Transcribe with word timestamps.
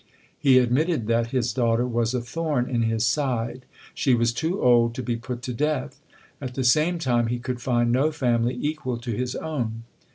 He 0.39 0.57
admitted 0.57 1.05
that 1.05 1.27
his 1.27 1.53
daughter 1.53 1.85
was 1.85 2.15
a 2.15 2.21
thorn 2.21 2.67
in 2.67 2.81
his 2.81 3.05
side. 3.05 3.65
She 3.93 4.15
was 4.15 4.33
too 4.33 4.59
old 4.59 4.95
to 4.95 5.03
be 5.03 5.15
put 5.15 5.43
to 5.43 5.53
death. 5.53 6.01
2 6.39 6.45
At 6.45 6.55
the 6.55 6.63
same 6.63 6.97
time 6.97 7.27
he 7.27 7.37
could 7.37 7.61
find 7.61 7.91
no 7.91 8.11
family 8.11 8.57
equal 8.59 8.97
to 8.97 9.11
his 9.15 9.35
own. 9.35 9.83